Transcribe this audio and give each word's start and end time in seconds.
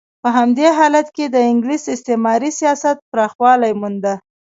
په 0.23 0.29
همدې 0.37 0.67
حالت 0.77 1.07
کې 1.15 1.25
د 1.29 1.35
انګلیس 1.51 1.83
استعماري 1.95 2.51
سیاست 2.59 2.97
پراخوالی 3.11 3.71
مونده. 3.79 4.13